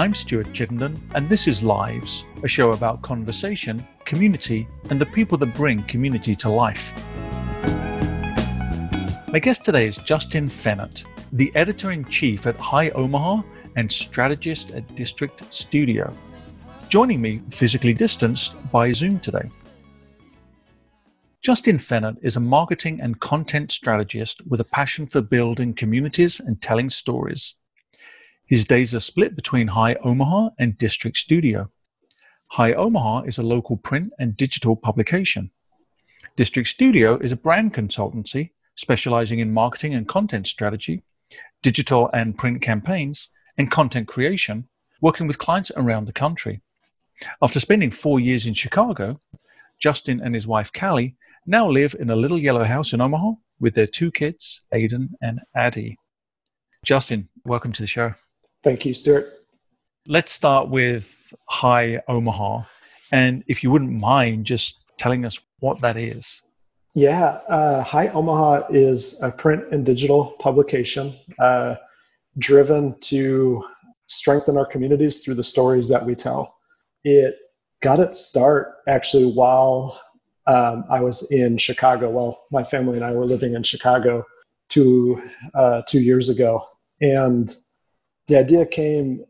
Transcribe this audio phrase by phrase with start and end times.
[0.00, 5.36] I'm Stuart Chittenden, and this is Lives, a show about conversation, community, and the people
[5.36, 7.04] that bring community to life.
[9.28, 13.42] My guest today is Justin Fennett, the editor in chief at High Omaha
[13.76, 16.10] and strategist at District Studio,
[16.88, 19.50] joining me physically distanced by Zoom today.
[21.42, 26.62] Justin Fennett is a marketing and content strategist with a passion for building communities and
[26.62, 27.54] telling stories.
[28.50, 31.70] His days are split between High Omaha and District Studio.
[32.48, 35.52] High Omaha is a local print and digital publication.
[36.34, 41.04] District Studio is a brand consultancy specializing in marketing and content strategy,
[41.62, 44.68] digital and print campaigns, and content creation,
[45.00, 46.60] working with clients around the country.
[47.40, 49.20] After spending four years in Chicago,
[49.78, 51.14] Justin and his wife Callie
[51.46, 55.38] now live in a little yellow house in Omaha with their two kids, Aiden and
[55.54, 55.98] Addie.
[56.84, 58.14] Justin, welcome to the show.
[58.62, 59.32] Thank you, Stuart.
[60.06, 62.62] Let's start with Hi Omaha.
[63.12, 66.42] And if you wouldn't mind just telling us what that is.
[66.94, 71.76] Yeah, uh, Hi Omaha is a print and digital publication uh,
[72.38, 73.64] driven to
[74.08, 76.56] strengthen our communities through the stories that we tell.
[77.04, 77.36] It
[77.80, 80.00] got its start actually while
[80.46, 82.10] um, I was in Chicago.
[82.10, 84.24] Well, my family and I were living in Chicago
[84.68, 85.22] two
[85.54, 86.66] uh, two years ago,
[87.00, 87.54] and
[88.30, 89.24] the idea came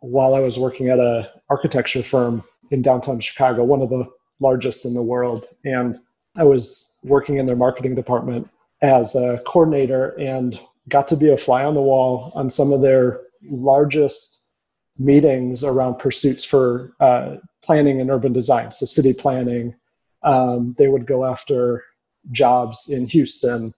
[0.00, 4.08] while I was working at a architecture firm in downtown Chicago, one of the
[4.40, 5.46] largest in the world.
[5.64, 6.00] And
[6.36, 8.48] I was working in their marketing department
[8.80, 12.80] as a coordinator and got to be a fly on the wall on some of
[12.80, 14.54] their largest
[14.98, 18.72] meetings around pursuits for uh, planning and urban design.
[18.72, 19.74] So, city planning.
[20.22, 21.84] Um, they would go after
[22.32, 23.74] jobs in Houston,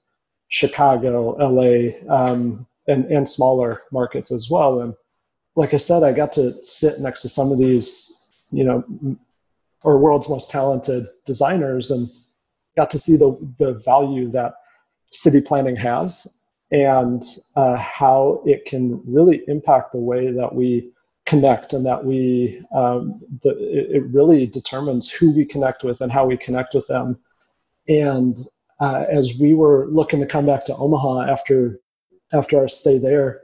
[0.49, 4.81] Chicago, LA, um, and, and smaller markets as well.
[4.81, 4.95] And
[5.55, 8.85] like I said, I got to sit next to some of these, you know,
[9.85, 12.09] our world's most talented designers and
[12.77, 14.55] got to see the, the value that
[15.11, 17.25] city planning has and
[17.57, 20.91] uh, how it can really impact the way that we
[21.25, 23.51] connect and that we um, the,
[23.95, 27.19] it really determines who we connect with and how we connect with them
[27.89, 28.49] and
[28.81, 31.81] uh, as we were looking to come back to omaha after
[32.33, 33.41] after our stay there,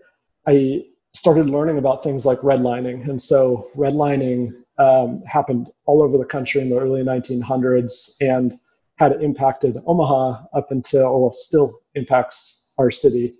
[0.46, 0.84] I
[1.14, 3.08] started learning about things like redlining.
[3.08, 8.58] And so redlining um, happened all over the country in the early 1900s and
[8.96, 13.34] had impacted Omaha up until, well, still impacts our city.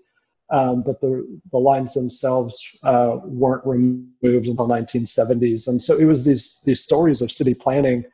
[0.50, 5.66] Um, but the, the lines themselves uh, weren't removed until 1970s.
[5.66, 8.05] And so it was these, these stories of city planning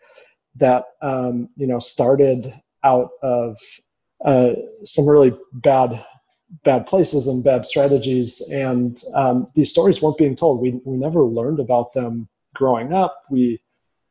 [0.57, 2.55] that, um, you know, started
[2.85, 3.59] out of
[4.25, 4.53] uh,
[4.85, 6.05] some really bad
[6.65, 8.41] bad places and bad strategies.
[8.53, 10.61] And um, these stories weren't being told.
[10.61, 13.23] We, we never learned about them growing up.
[13.31, 13.61] We,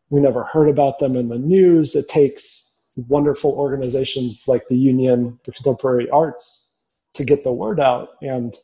[0.10, 1.96] we never heard about them in the news.
[1.96, 8.10] It takes wonderful organizations like the Union for Contemporary Arts to get the word out.
[8.22, 8.56] And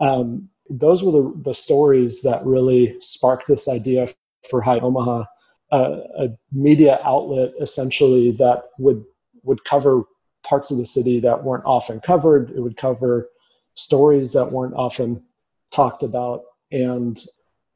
[0.00, 4.08] um, those were the, the stories that really sparked this idea
[4.48, 5.24] for High Omaha,
[5.70, 9.04] uh, a media outlet essentially that would
[9.44, 10.04] would cover
[10.42, 12.50] parts of the city that weren't often covered.
[12.50, 13.28] It would cover
[13.74, 15.22] stories that weren't often
[15.70, 16.42] talked about.
[16.70, 17.18] And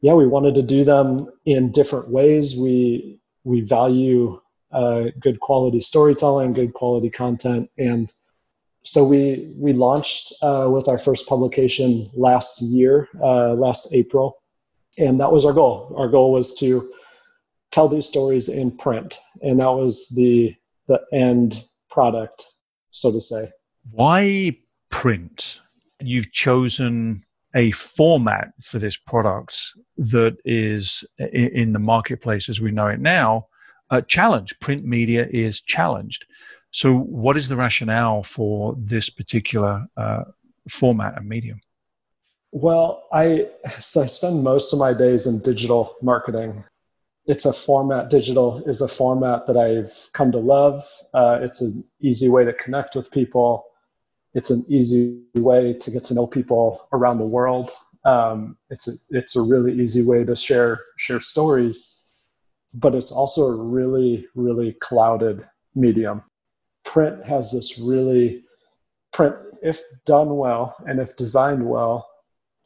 [0.00, 2.56] yeah, we wanted to do them in different ways.
[2.56, 4.41] We we value
[4.72, 8.12] uh, good quality storytelling, good quality content, and
[8.84, 14.37] so we we launched uh, with our first publication last year, uh, last April,
[14.98, 15.94] and that was our goal.
[15.97, 16.93] Our goal was to
[17.72, 20.54] tell these stories in print, and that was the
[20.88, 22.53] the end product
[22.96, 23.50] so to say.
[23.90, 24.56] Why
[24.90, 25.60] print?
[26.00, 27.22] You've chosen
[27.54, 33.47] a format for this product that is in the marketplace as we know it now
[33.91, 34.59] a challenge.
[34.60, 36.26] Print media is challenged.
[36.71, 40.24] So, what is the rationale for this particular uh,
[40.68, 41.60] format and medium?
[42.53, 43.48] Well, I
[43.78, 46.65] so I spend most of my days in digital marketing,
[47.26, 50.84] it's a format digital is a format that i've come to love.
[51.12, 53.64] Uh, it's an easy way to connect with people.
[54.34, 57.70] It's an easy way to get to know people around the world.
[58.04, 61.96] Um, it's a it's a really easy way to share share stories
[62.76, 66.22] but it's also a really really clouded medium.
[66.84, 68.44] Print has this really
[69.12, 72.08] print if done well and if designed well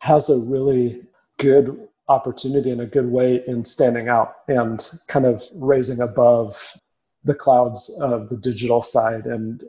[0.00, 1.02] has a really
[1.38, 6.76] good opportunity in a good way in standing out and kind of raising above
[7.22, 9.26] the clouds of the digital side.
[9.26, 9.62] And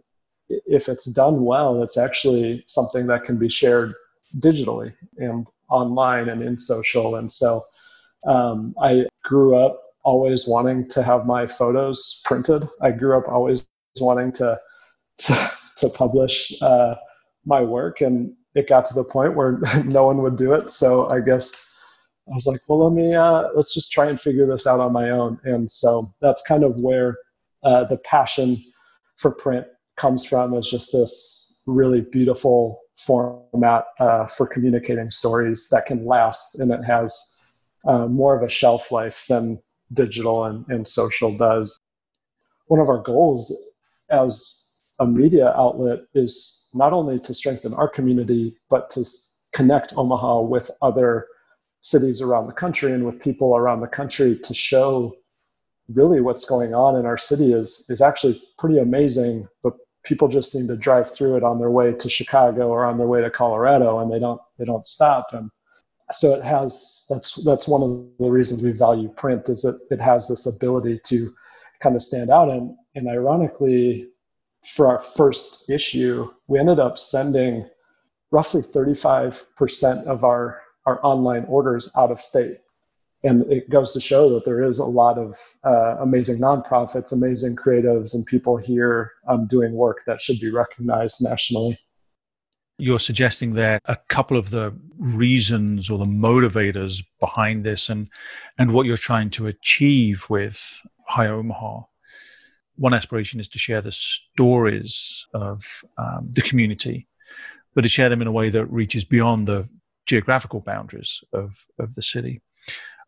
[0.49, 3.93] if it's done well, it's actually something that can be shared
[4.39, 7.15] digitally and online and in social.
[7.15, 7.61] And so
[8.27, 12.67] um, I grew up always wanting to have my photos printed.
[12.81, 13.67] I grew up always
[13.99, 14.59] wanting to
[15.19, 16.95] to, to publish uh,
[17.45, 20.71] my work, and it got to the point where no one would do it.
[20.71, 21.70] So I guess
[22.29, 24.93] I was like, well, let me uh, let's just try and figure this out on
[24.93, 25.39] my own.
[25.43, 27.17] And so that's kind of where
[27.63, 28.63] uh, the passion
[29.17, 29.65] for print
[29.97, 30.53] comes from.
[30.53, 36.83] Is just this really beautiful format uh, for communicating stories that can last, and it
[36.83, 37.45] has
[37.85, 39.59] uh, more of a shelf life than
[39.93, 41.79] digital and, and social does.
[42.67, 43.53] One of our goals
[44.09, 49.05] as a media outlet is not only to strengthen our community, but to
[49.51, 51.27] connect Omaha with other
[51.81, 55.15] cities around the country and with people around the country to show
[55.89, 59.73] really what's going on in our city is is actually pretty amazing but
[60.03, 63.07] people just seem to drive through it on their way to chicago or on their
[63.07, 65.33] way to colorado and they don't they don't stop.
[65.33, 65.49] And
[66.11, 69.99] so it has that's that's one of the reasons we value print is that it
[69.99, 71.31] has this ability to
[71.81, 72.49] kind of stand out.
[72.49, 74.07] And and ironically
[74.63, 77.67] for our first issue we ended up sending
[78.29, 82.57] roughly 35% of our our online orders out of state
[83.23, 87.55] and it goes to show that there is a lot of uh, amazing nonprofits amazing
[87.55, 91.77] creatives and people here um, doing work that should be recognized nationally
[92.81, 98.09] you're suggesting there a couple of the reasons or the motivators behind this and
[98.57, 101.81] and what you're trying to achieve with High Omaha.
[102.77, 107.07] One aspiration is to share the stories of um, the community,
[107.75, 109.69] but to share them in a way that reaches beyond the
[110.11, 112.41] geographical boundaries of, of the city.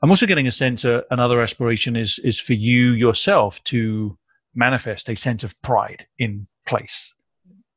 [0.01, 4.17] I'm also getting a sense uh, another aspiration is is for you yourself to
[4.55, 7.13] manifest a sense of pride in place.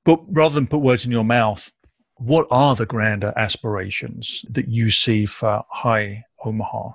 [0.05, 1.73] But rather than put words in your mouth,
[2.17, 6.91] what are the grander aspirations that you see for High Omaha?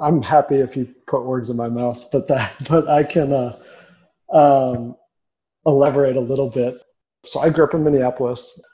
[0.00, 3.56] I'm happy if you put words in my mouth, but that, but I can uh,
[4.32, 4.96] um,
[5.66, 6.74] elaborate a little bit.
[7.24, 8.64] So I grew up in Minneapolis,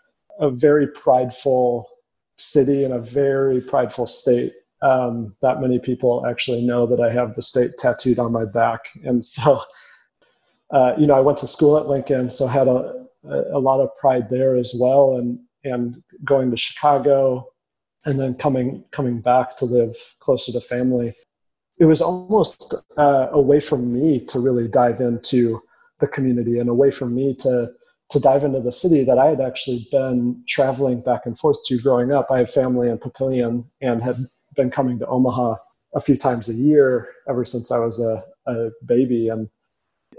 [0.41, 1.89] a very prideful
[2.37, 4.53] city and a very prideful state.
[4.83, 8.91] Um, that many people actually know that I have the state tattooed on my back,
[9.03, 9.63] and so
[10.71, 13.95] uh, you know I went to school at Lincoln, so had a a, lot of
[13.97, 15.17] pride there as well.
[15.17, 17.47] And and going to Chicago,
[18.05, 21.15] and then coming coming back to live closer to family,
[21.79, 25.61] it was almost uh, a way for me to really dive into
[26.01, 27.73] the community and a way for me to
[28.11, 31.79] to dive into the city that I had actually been traveling back and forth to
[31.81, 32.31] growing up.
[32.31, 34.17] I had family in Papillion and had
[34.57, 35.57] been coming to Omaha
[35.95, 39.29] a few times a year ever since I was a, a baby.
[39.29, 39.49] And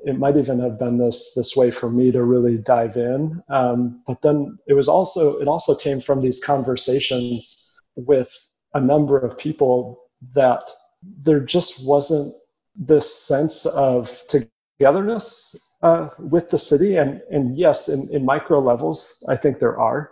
[0.04, 3.42] it might even have been this this way for me to really dive in.
[3.50, 8.32] Um, but then it was also it also came from these conversations with
[8.74, 10.00] a number of people
[10.34, 10.70] that
[11.02, 12.34] there just wasn't
[12.76, 16.96] this sense of togetherness uh, with the city.
[16.96, 20.12] And and yes, in, in micro levels, I think there are,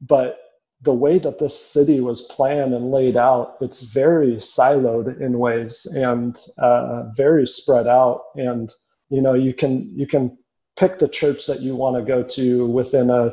[0.00, 0.38] but
[0.82, 5.86] the way that this city was planned and laid out, it's very siloed in ways
[5.96, 8.74] and uh, very spread out and
[9.14, 10.36] you know you can you can
[10.76, 13.32] pick the church that you want to go to within a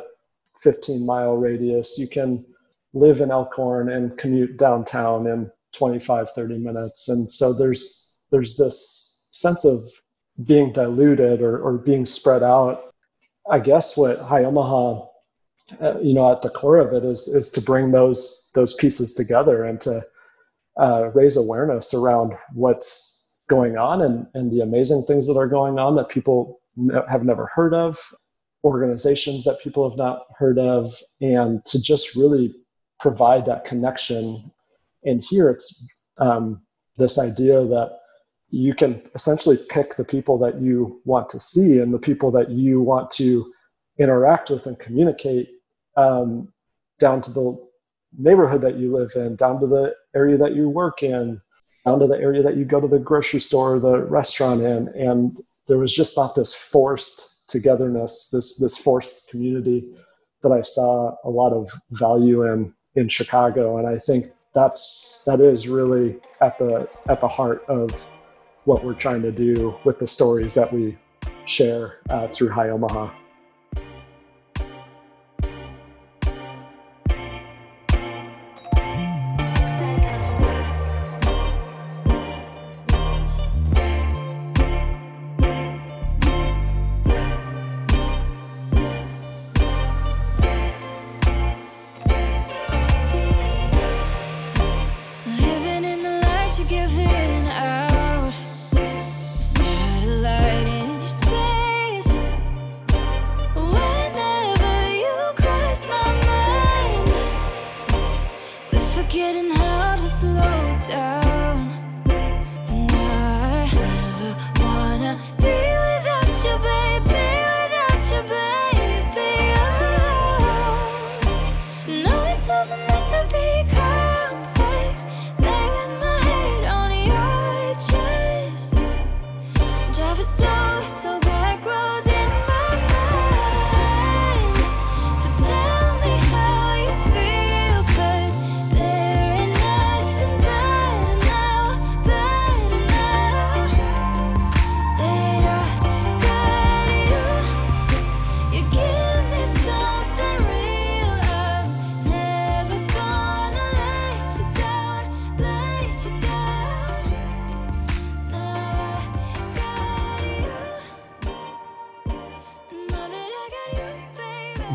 [0.59, 2.45] 15 mile radius you can
[2.93, 9.27] live in elkhorn and commute downtown in 25 30 minutes and so there's there's this
[9.31, 9.81] sense of
[10.45, 12.93] being diluted or, or being spread out
[13.49, 15.05] i guess what high omaha
[15.81, 19.13] uh, you know at the core of it is is to bring those those pieces
[19.13, 20.01] together and to
[20.79, 25.77] uh, raise awareness around what's going on and, and the amazing things that are going
[25.77, 26.61] on that people
[27.09, 27.99] have never heard of,
[28.63, 32.55] organizations that people have not heard of, and to just really
[32.99, 34.51] provide that connection.
[35.03, 35.85] And here it's
[36.19, 36.61] um,
[36.97, 37.99] this idea that
[38.51, 42.49] you can essentially pick the people that you want to see and the people that
[42.49, 43.51] you want to
[43.97, 45.49] interact with and communicate
[45.95, 46.51] um,
[46.99, 47.57] down to the
[48.17, 51.41] neighborhood that you live in, down to the area that you work in,
[51.85, 54.89] down to the area that you go to the grocery store or the restaurant in.
[54.89, 59.89] And there was just not this forced togetherness, this this forced community
[60.41, 63.77] that I saw a lot of value in in Chicago.
[63.77, 68.09] And I think that's that is really at the at the heart of
[68.65, 70.97] what we're trying to do with the stories that we
[71.45, 73.11] share uh, through High Omaha.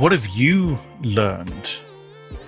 [0.06, 1.80] What have you learned?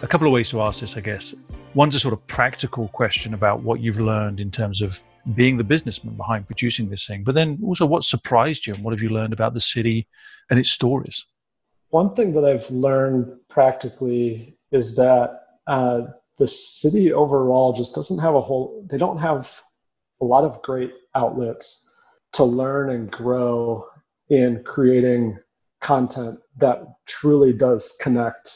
[0.03, 1.35] A couple of ways to ask this, I guess.
[1.75, 5.03] One's a sort of practical question about what you've learned in terms of
[5.35, 8.93] being the businessman behind producing this thing, but then also what surprised you and what
[8.93, 10.07] have you learned about the city
[10.49, 11.27] and its stories?
[11.89, 16.03] One thing that I've learned practically is that uh,
[16.39, 19.63] the city overall just doesn't have a whole, they don't have
[20.21, 21.93] a lot of great outlets
[22.35, 23.85] to learn and grow
[24.31, 25.41] in creating
[25.81, 28.51] content that truly does connect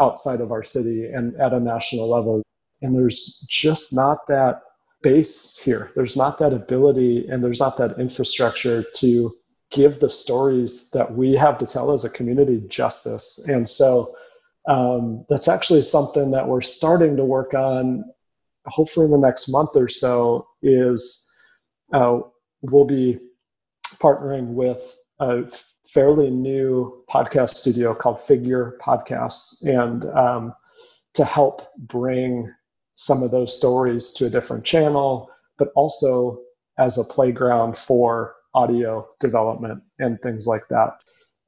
[0.00, 2.42] outside of our city and at a national level.
[2.82, 4.62] And there's just not that
[5.02, 5.90] base here.
[5.94, 9.32] There's not that ability and there's not that infrastructure to
[9.70, 13.44] give the stories that we have to tell as a community justice.
[13.48, 14.14] And so
[14.68, 18.04] um, that's actually something that we're starting to work on
[18.66, 21.30] hopefully in the next month or so is
[21.92, 22.18] uh,
[22.70, 23.18] we'll be
[23.96, 25.42] partnering with a
[25.94, 30.52] fairly new podcast studio called Figure Podcasts, and um,
[31.14, 32.52] to help bring
[32.96, 36.40] some of those stories to a different channel, but also
[36.78, 40.90] as a playground for audio development and things like that.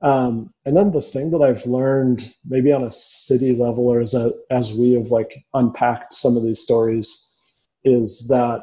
[0.00, 4.14] Um, and then the thing that I've learned, maybe on a city level, or as
[4.14, 7.36] a, as we have like unpacked some of these stories,
[7.82, 8.62] is that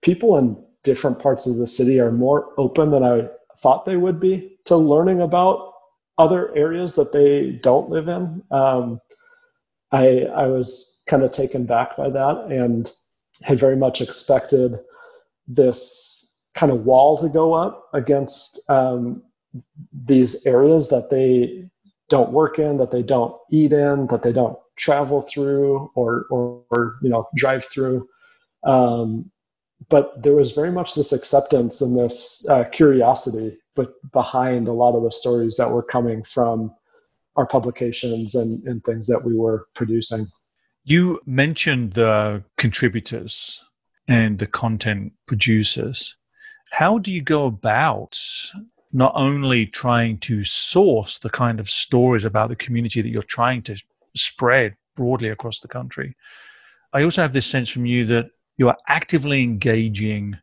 [0.00, 3.28] people in different parts of the city are more open than I
[3.58, 5.72] thought they would be to learning about
[6.18, 8.42] other areas that they don't live in.
[8.50, 9.00] Um,
[9.90, 12.90] I, I was kind of taken back by that and
[13.42, 14.78] had very much expected
[15.46, 19.22] this kind of wall to go up against um,
[19.92, 21.68] these areas that they
[22.08, 26.62] don't work in, that they don't eat in, that they don't travel through or, or,
[26.70, 28.08] or you know drive through.
[28.64, 29.30] Um,
[29.88, 34.96] but there was very much this acceptance and this uh, curiosity but behind a lot
[34.96, 36.74] of the stories that were coming from
[37.36, 40.26] our publications and, and things that we were producing.
[40.84, 43.62] You mentioned the contributors
[44.08, 46.16] and the content producers.
[46.70, 48.18] How do you go about
[48.92, 53.62] not only trying to source the kind of stories about the community that you're trying
[53.62, 53.76] to
[54.14, 56.16] spread broadly across the country?
[56.92, 60.36] I also have this sense from you that you are actively engaging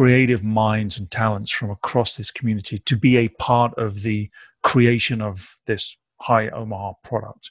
[0.00, 4.30] creative minds and talents from across this community to be a part of the
[4.62, 7.50] creation of this high Omaha product.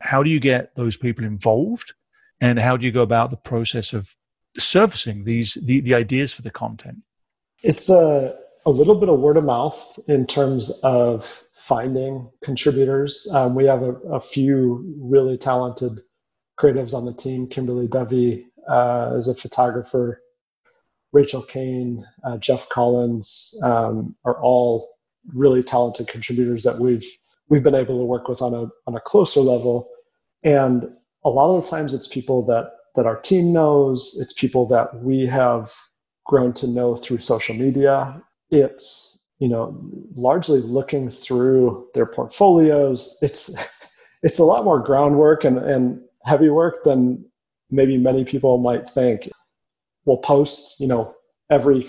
[0.00, 1.92] How do you get those people involved?
[2.40, 4.16] And how do you go about the process of
[4.56, 6.96] surfacing these the, the ideas for the content?
[7.62, 13.30] It's a, a little bit of word of mouth in terms of finding contributors.
[13.34, 16.00] Um, we have a, a, few really talented
[16.58, 17.48] creatives on the team.
[17.48, 20.22] Kimberly Bevy uh, is a photographer.
[21.12, 24.88] Rachel Kane, uh, Jeff Collins um, are all
[25.32, 27.06] really talented contributors that we've
[27.48, 29.88] we've been able to work with on a on a closer level.
[30.42, 30.88] And
[31.24, 34.18] a lot of the times, it's people that that our team knows.
[34.20, 35.72] It's people that we have
[36.24, 38.20] grown to know through social media.
[38.50, 39.78] It's you know
[40.16, 43.18] largely looking through their portfolios.
[43.20, 43.54] It's
[44.22, 47.22] it's a lot more groundwork and, and heavy work than
[47.70, 49.28] maybe many people might think
[50.04, 51.14] we'll post, you know,
[51.50, 51.84] every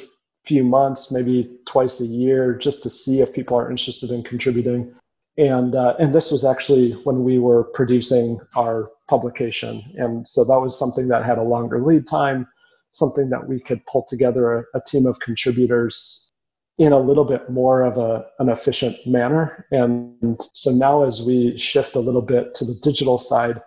[0.46, 4.94] few months, maybe twice a year, just to see if people are interested in contributing.
[5.38, 10.60] And uh, and this was actually when we were producing our publication, and so that
[10.60, 12.48] was something that had a longer lead time,
[12.92, 16.30] something that we could pull together a, a team of contributors
[16.78, 19.66] in a little bit more of a, an efficient manner.
[19.72, 23.60] And so now, as we shift a little bit to the digital side,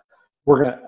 [0.44, 0.80] we're going to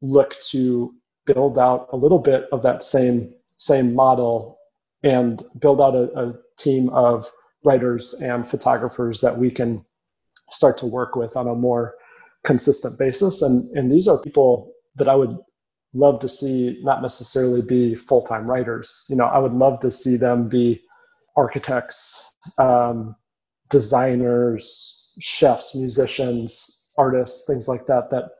[0.00, 0.94] look to
[1.32, 4.58] build out a little bit of that same same model
[5.02, 7.30] and build out a, a team of
[7.64, 9.84] writers and photographers that we can
[10.50, 11.94] start to work with on a more
[12.44, 13.42] consistent basis.
[13.42, 15.36] And and these are people that I would
[15.92, 20.16] love to see not necessarily be full-time writers you know i would love to see
[20.16, 20.80] them be
[21.36, 23.14] architects um,
[23.70, 28.30] designers chefs musicians artists things like that that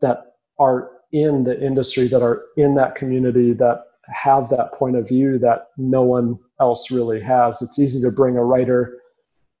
[0.00, 5.08] that are in the industry that are in that community that have that point of
[5.08, 8.98] view that no one else really has it's easy to bring a writer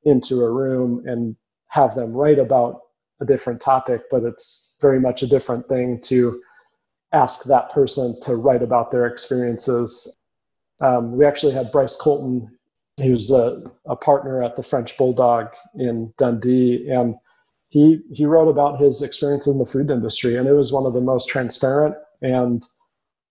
[0.04, 1.34] into a room and
[1.68, 2.80] have them write about
[3.22, 6.38] a different topic but it's very much a different thing to
[7.14, 10.14] ask that person to write about their experiences.
[10.82, 12.58] Um, we actually had Bryce Colton,
[12.96, 15.46] he was a, a, partner at the French Bulldog
[15.76, 17.14] in Dundee, and
[17.74, 20.92] he he wrote about his experience in the food industry, and it was one of
[20.92, 22.62] the most transparent and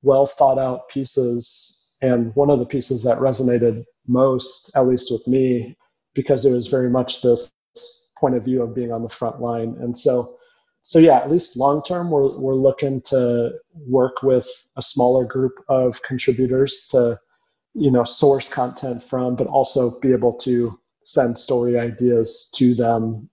[0.01, 5.25] well thought out pieces, and one of the pieces that resonated most, at least with
[5.29, 5.77] me,
[6.13, 7.49] because it was very much this
[8.19, 10.35] point of view of being on the front line, and so
[10.81, 13.53] so yeah, at least long term, we're we're looking to
[13.87, 17.17] work with a smaller group of contributors to,
[17.73, 23.29] you know, source content from, but also be able to send story ideas to them.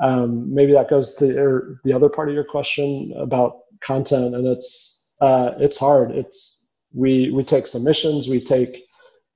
[0.00, 5.14] Um, maybe that goes to the other part of your question about content, and it's
[5.20, 6.10] uh, it's hard.
[6.10, 8.84] It's we we take submissions, we take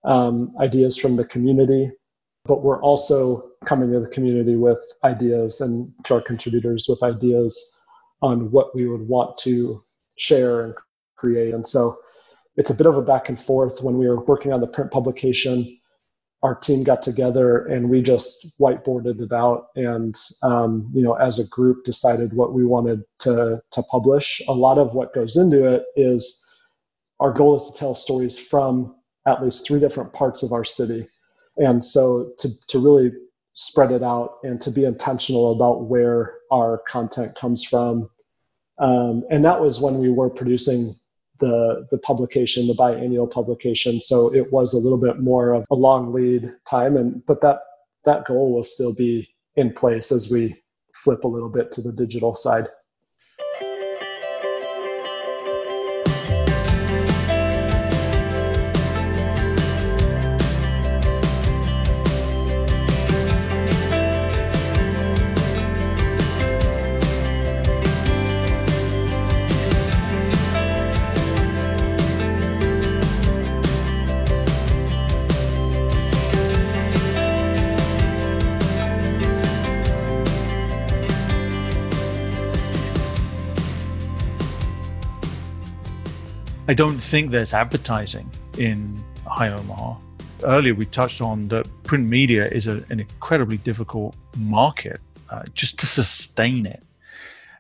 [0.05, 1.91] um, ideas from the community,
[2.45, 7.83] but we're also coming to the community with ideas and to our contributors with ideas
[8.23, 9.79] on what we would want to
[10.17, 10.75] share and
[11.17, 11.53] create.
[11.53, 11.97] And so
[12.57, 13.83] it's a bit of a back and forth.
[13.83, 15.79] When we were working on the print publication,
[16.42, 21.38] our team got together and we just whiteboarded it out and um, you know as
[21.38, 24.40] a group decided what we wanted to to publish.
[24.49, 26.42] A lot of what goes into it is
[27.20, 28.94] our goal is to tell stories from
[29.27, 31.09] at least three different parts of our city.
[31.57, 33.12] And so to, to really
[33.55, 38.11] spread it out and to be intentional about where our content comes from.
[38.79, 40.94] Um, and that was when we were producing
[41.38, 44.01] the the publication the biannual publication.
[44.01, 47.61] So it was a little bit more of a long lead time and but that
[48.05, 50.57] that goal will still be in place as we
[50.94, 52.66] flip a little bit to the digital side
[86.68, 89.94] I don't think there's advertising in High Omaha.
[90.42, 95.00] Earlier, we touched on that print media is a, an incredibly difficult market
[95.31, 96.83] uh, just to sustain it.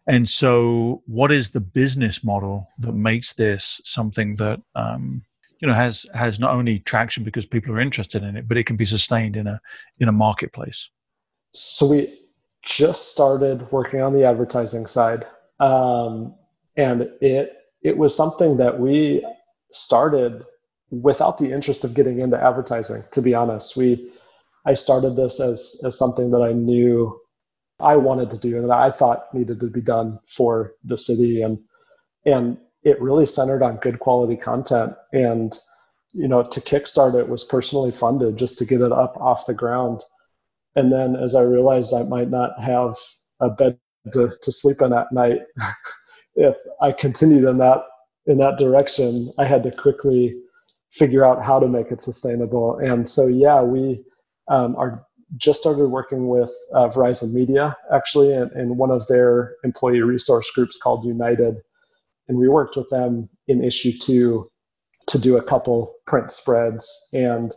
[0.08, 5.22] And so, what is the business model that makes this something that um,
[5.60, 8.66] you know has has not only traction because people are interested in it, but it
[8.66, 9.60] can be sustained in a
[10.00, 10.90] in a marketplace?
[11.52, 12.12] So we
[12.64, 15.26] just started working on the advertising side,
[15.60, 16.34] um,
[16.76, 17.55] and it
[17.86, 19.24] it was something that we
[19.70, 20.44] started
[20.90, 23.76] without the interest of getting into advertising to be honest.
[23.76, 24.10] We
[24.66, 27.16] i started this as as something that i knew
[27.78, 31.42] i wanted to do and that i thought needed to be done for the city.
[31.42, 31.58] And
[32.24, 34.94] and it really centered on good quality content.
[35.12, 35.56] And
[36.12, 39.54] you know to kickstart it was personally funded just to get it up off the
[39.62, 40.02] ground.
[40.74, 42.96] And then as i realized i might not have
[43.38, 43.78] a bed
[44.12, 45.40] to, to sleep in at night
[46.36, 47.82] if I continued in that
[48.26, 50.34] in that direction, I had to quickly
[50.90, 52.76] figure out how to make it sustainable.
[52.78, 54.02] And so, yeah, we
[54.48, 59.54] um, are just started working with uh, Verizon Media actually in, in, one of their
[59.64, 61.56] employee resource groups called United,
[62.28, 64.50] and we worked with them in issue two
[65.06, 67.52] to do a couple print spreads and.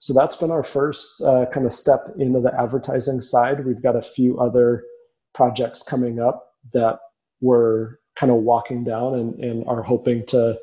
[0.00, 3.66] So that's been our first uh, kind of step into the advertising side.
[3.66, 4.84] We've got a few other
[5.34, 7.00] projects coming up that
[7.40, 10.58] we're kind of walking down and, and are hoping to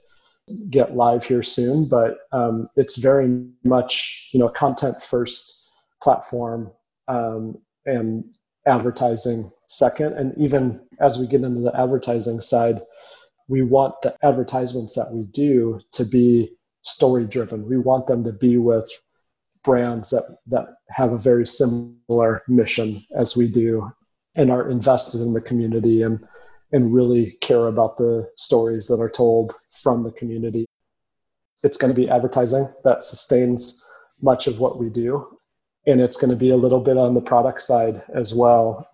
[0.69, 1.87] get live here soon.
[1.87, 6.71] But um, it's very much you know content first platform
[7.07, 8.25] um, and
[8.67, 10.13] advertising second.
[10.13, 12.75] And even as we get into the advertising side,
[13.47, 16.51] we want the advertisements that we do to be
[16.83, 17.67] story driven.
[17.67, 18.89] We want them to be with
[19.63, 23.91] brands that that have a very similar mission as we do
[24.35, 26.19] and are invested in the community and
[26.75, 30.65] and really care about the stories that are told from the community.
[31.63, 33.81] It's going to be advertising that sustains
[34.21, 35.39] much of what we do.
[35.87, 38.85] And it's going to be a little bit on the product side as well,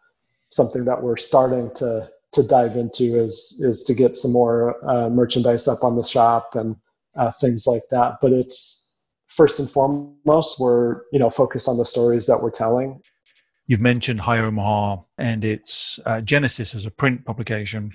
[0.51, 5.09] something that we're starting to to dive into is is to get some more uh,
[5.09, 6.75] merchandise up on the shop and
[7.15, 8.17] uh, things like that.
[8.21, 13.01] But it's first and foremost we're you know focused on the stories that we're telling.
[13.67, 17.93] You've mentioned High Omaha and its uh, genesis as a print publication,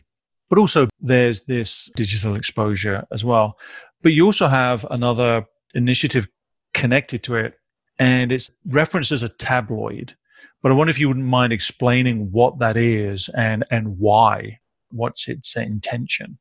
[0.48, 3.58] but also there's this digital exposure as well.
[4.02, 6.28] But you also have another initiative
[6.74, 7.54] connected to it,
[7.98, 10.14] and it's referenced as a tabloid.
[10.62, 14.60] But I wonder if you wouldn't mind explaining what that is and and why.
[14.90, 16.38] What's its intention?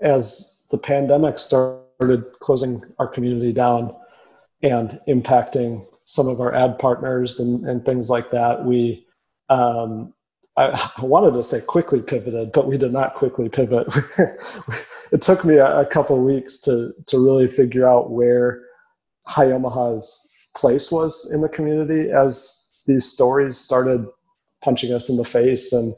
[0.00, 3.94] As the pandemic started closing our community down
[4.62, 9.06] and impacting some of our ad partners and, and things like that, we
[9.48, 10.12] um,
[10.58, 13.86] I, I, wanted to say quickly pivoted, but we did not quickly pivot.
[15.12, 18.62] it took me a, a couple weeks to to really figure out where
[19.24, 24.06] High Omaha's place was in the community as these stories started
[24.62, 25.72] punching us in the face.
[25.72, 25.94] And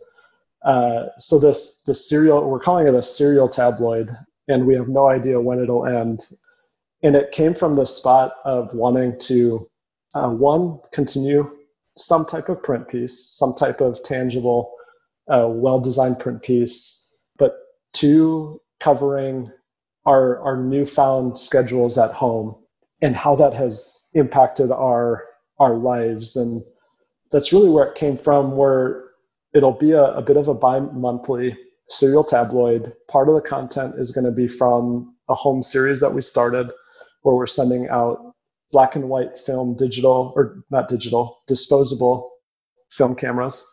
[0.65, 4.07] uh, so this the serial we're calling it a serial tabloid
[4.47, 6.21] and we have no idea when it'll end.
[7.03, 9.69] And it came from the spot of wanting to
[10.15, 11.51] uh, one continue
[11.97, 14.75] some type of print piece some type of tangible
[15.29, 17.23] uh, well designed print piece.
[17.39, 17.57] But
[17.93, 19.51] two covering
[20.07, 22.57] our our newfound schedules at home
[23.01, 25.25] and how that has impacted our
[25.59, 26.37] our lives.
[26.37, 26.63] And
[27.31, 29.05] that's really where it came from where
[29.55, 31.57] it'll be a, a bit of a bi-monthly
[31.89, 32.93] serial tabloid.
[33.09, 36.71] Part of the content is going to be from a home series that we started
[37.23, 38.24] where we're sending out
[38.75, 42.29] black and white film digital or not digital disposable
[42.91, 43.65] film cameras.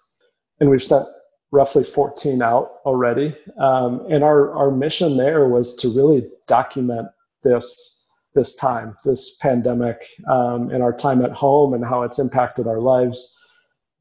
[0.60, 1.06] And we've sent
[1.52, 3.36] roughly 14 out already.
[3.60, 7.08] Um, and our, our mission there was to really document
[7.44, 7.98] this
[8.34, 9.98] this time this pandemic
[10.30, 13.38] um, and our time at home and how it's impacted our lives.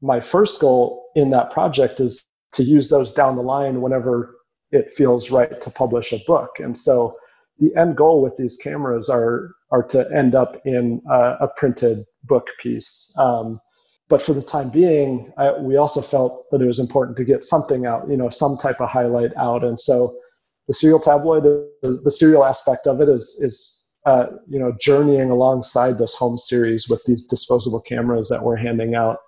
[0.01, 4.35] My first goal in that project is to use those down the line whenever
[4.71, 6.59] it feels right to publish a book.
[6.59, 7.13] And so
[7.59, 11.99] the end goal with these cameras are are to end up in a, a printed
[12.23, 13.13] book piece.
[13.17, 13.59] Um,
[14.09, 17.43] but for the time being, I, we also felt that it was important to get
[17.43, 19.63] something out, you know, some type of highlight out.
[19.63, 20.13] And so
[20.67, 25.97] the serial tabloid, the serial aspect of it is is uh, you know journeying alongside
[25.97, 29.19] this home series with these disposable cameras that we're handing out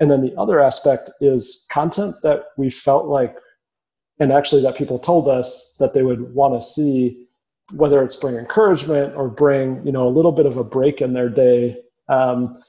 [0.00, 3.36] and then the other aspect is content that we felt like,
[4.18, 7.23] and actually that people told us that they would want to see,
[7.72, 11.12] whether it's bring encouragement or bring, you know, a little bit of a break in
[11.12, 11.76] their day.
[12.08, 12.60] Um,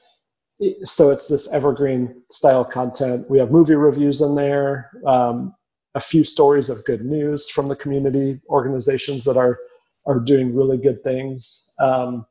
[0.84, 3.30] so it's this evergreen style content.
[3.30, 5.54] We have movie reviews in there, um,
[5.94, 9.58] a few stories of good news from the community organizations that are
[10.06, 11.74] are doing really good things.
[11.80, 12.26] Um,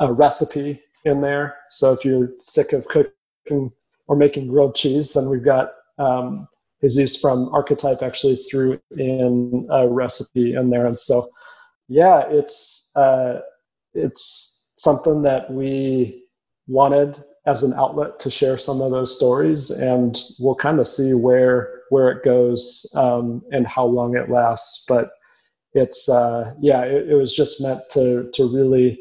[0.00, 1.56] a recipe in there.
[1.68, 3.70] So if you're sick of cooking
[4.08, 6.48] or making grilled cheese, then we've got um,
[6.82, 10.86] Jesus from Archetype actually threw in a recipe in there.
[10.86, 11.28] And so,
[11.90, 13.40] yeah, it's uh,
[13.94, 16.22] it's something that we
[16.68, 21.12] wanted as an outlet to share some of those stories, and we'll kind of see
[21.14, 24.84] where where it goes um, and how long it lasts.
[24.88, 25.10] But
[25.74, 29.00] it's uh, yeah, it, it was just meant to to really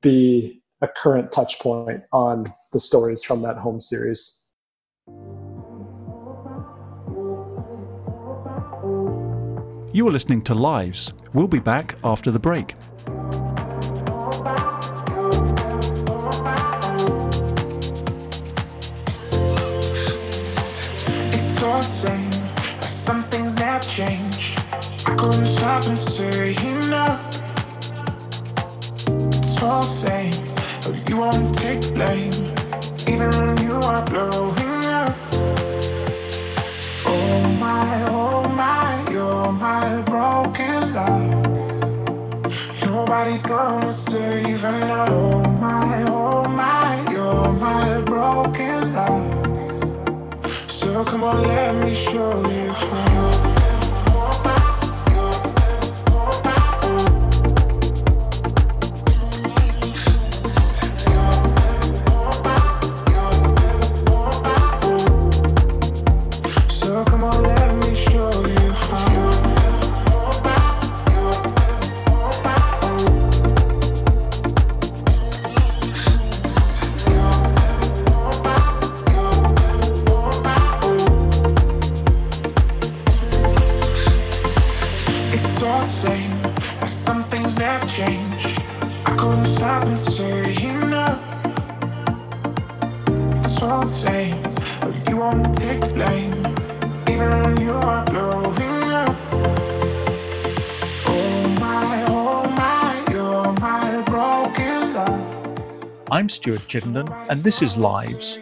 [0.00, 4.52] be a current touch point on the stories from that home series.
[9.94, 11.12] You are listening to Lives.
[11.34, 12.72] We'll be back after the break.
[21.36, 22.32] It's all the same,
[22.80, 23.60] some things.
[23.60, 27.36] I couldn't stop and say enough.
[29.36, 30.32] It's all the same,
[30.84, 32.32] but you won't take blame,
[33.06, 35.14] even when you are blowing up.
[37.04, 38.31] Oh my, oh
[39.22, 41.44] you're my broken love.
[42.84, 50.50] Nobody's gonna save and oh my, oh my, you're my broken love.
[50.66, 53.51] So come on, let me show you how.
[106.32, 108.38] Stuart Chittenden, and this is Lives.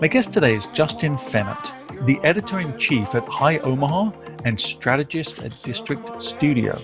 [0.00, 1.72] My guest today is Justin Fennett,
[2.02, 4.10] the editor in chief at High Omaha
[4.44, 6.78] and strategist at District Studio.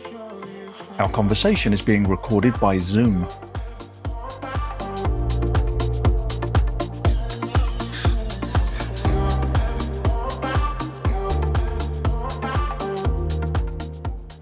[0.98, 3.26] Our conversation is being recorded by Zoom.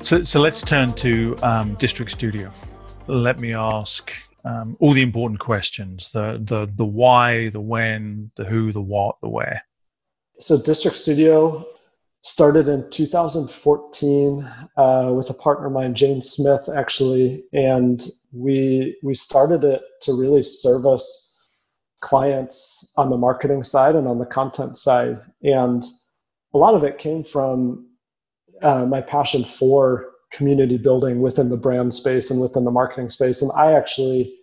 [0.03, 2.53] So, so let's turn to um, District Studio.
[3.07, 4.13] Let me ask
[4.45, 9.17] um, all the important questions the the the why the when the who the what
[9.23, 9.63] the where.
[10.41, 11.67] So district studio
[12.23, 14.43] started in 2014
[14.77, 20.13] uh, with a partner of mine jane smith actually and we we started it to
[20.13, 21.29] really service
[22.01, 25.21] clients on the marketing side and on the content side.
[25.43, 25.85] And
[26.55, 27.89] a lot of it came from
[28.63, 33.43] uh, my passion for community building within the brand space and within the marketing space.
[33.43, 34.35] And I actually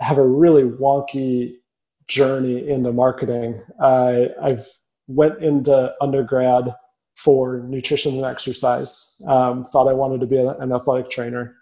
[0.00, 1.54] have a really wonky
[2.08, 3.62] journey into marketing.
[3.80, 4.66] I, I've
[5.06, 6.74] went into undergrad
[7.16, 9.20] for nutrition and exercise.
[9.26, 11.54] Um, thought I wanted to be an athletic trainer.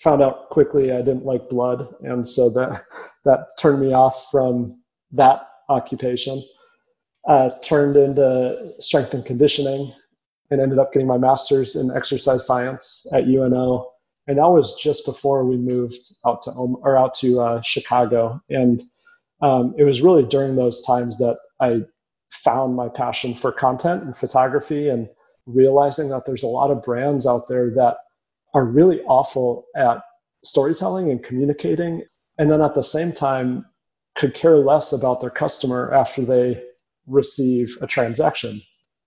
[0.00, 2.84] Found out quickly I didn't like blood, and so that
[3.24, 4.78] that turned me off from
[5.12, 6.42] that occupation.
[7.26, 9.92] Uh, turned into strength and conditioning
[10.50, 13.90] and ended up getting my master's in exercise science at UNO.
[14.26, 18.40] And that was just before we moved out to or out to uh, Chicago.
[18.50, 18.82] And
[19.40, 21.82] um, it was really during those times that I
[22.32, 25.08] found my passion for content and photography and
[25.46, 27.98] realizing that there's a lot of brands out there that
[28.54, 29.98] are really awful at
[30.44, 32.02] storytelling and communicating.
[32.38, 33.64] And then at the same time,
[34.16, 36.62] could care less about their customer after they
[37.06, 38.62] receive a transaction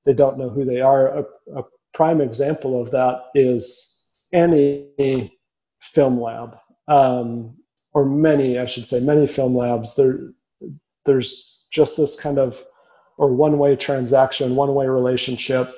[0.09, 1.19] they don't know who they are.
[1.19, 1.23] A,
[1.55, 5.31] a prime example of that is any
[5.81, 7.55] film lab, um,
[7.93, 9.95] or many, I should say, many film labs.
[9.95, 10.31] There,
[11.05, 12.63] there's just this kind of
[13.19, 15.71] or one-way transaction, one-way relationship.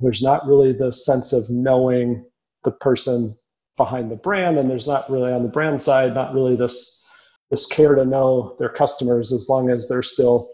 [0.00, 2.24] There's not really the sense of knowing
[2.64, 3.36] the person
[3.76, 7.08] behind the brand, and there's not really on the brand side, not really this
[7.52, 10.48] this care to know their customers as long as they're still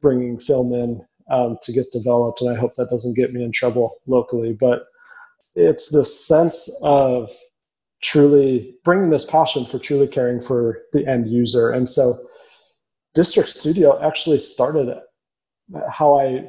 [0.00, 2.40] bringing film in um, to get developed.
[2.40, 4.52] And I hope that doesn't get me in trouble locally.
[4.52, 4.84] But
[5.56, 7.30] it's the sense of
[8.02, 11.70] truly bringing this passion for truly caring for the end user.
[11.70, 12.14] And so
[13.14, 14.94] District Studio actually started
[15.88, 16.44] how I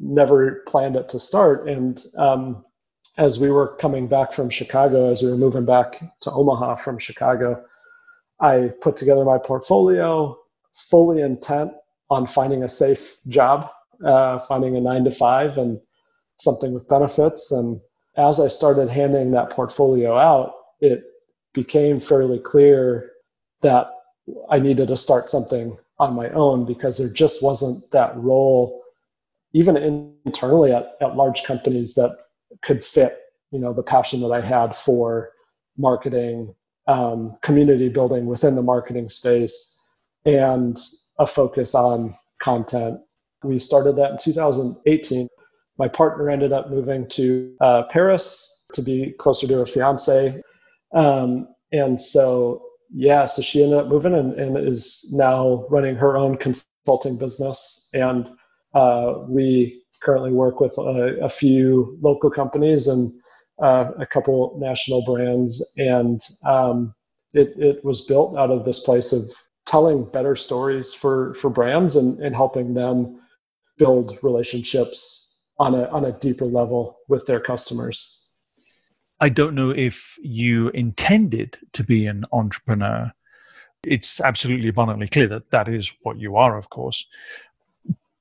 [0.00, 1.68] never planned it to start.
[1.68, 2.64] And um,
[3.18, 6.98] as we were coming back from Chicago, as we were moving back to Omaha from
[6.98, 7.62] Chicago,
[8.40, 10.36] I put together my portfolio
[10.72, 11.72] fully intent
[12.10, 13.70] on finding a safe job
[14.04, 15.80] uh, finding a nine to five and
[16.38, 17.52] something with benefits.
[17.52, 17.80] And
[18.16, 21.02] as I started handing that portfolio out, it
[21.54, 23.10] became fairly clear
[23.62, 23.90] that
[24.50, 28.82] I needed to start something on my own because there just wasn't that role,
[29.52, 29.76] even
[30.24, 32.16] internally at, at large companies, that
[32.62, 33.18] could fit
[33.52, 35.30] you know the passion that I had for
[35.76, 36.54] marketing,
[36.88, 39.78] um, community building within the marketing space,
[40.24, 40.76] and
[41.18, 43.00] a focus on content
[43.42, 45.28] we started that in 2018.
[45.78, 50.40] My partner ended up moving to uh, Paris to be closer to her fiance.
[50.94, 52.62] Um, and so,
[52.94, 57.90] yeah, so she ended up moving and, and is now running her own consulting business.
[57.94, 58.30] And
[58.74, 63.12] uh, we currently work with a, a few local companies and
[63.62, 65.72] uh, a couple national brands.
[65.78, 66.94] And um,
[67.32, 69.22] it, it was built out of this place of
[69.64, 73.20] telling better stories for, for brands and, and helping them
[73.82, 77.98] build relationships on a on a deeper level with their customers.
[79.20, 83.12] I don't know if you intended to be an entrepreneur.
[83.84, 87.06] It's absolutely abundantly clear that that is what you are, of course.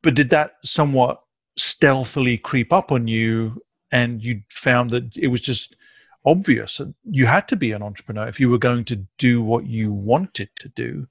[0.04, 1.22] But did that somewhat
[1.58, 5.76] stealthily creep up on you and you found that it was just
[6.26, 9.66] obvious that you had to be an entrepreneur if you were going to do what
[9.66, 11.08] you wanted to do?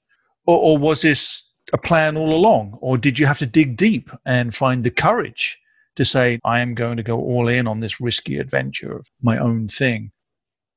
[0.47, 4.11] Or, or was this a plan all along, or did you have to dig deep
[4.25, 5.59] and find the courage
[5.97, 9.39] to say, I am going to go all in on this risky adventure of my
[9.39, 10.13] own thing?